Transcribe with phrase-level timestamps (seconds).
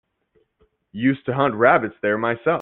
[0.93, 2.47] Used to hunt rabbits there myself.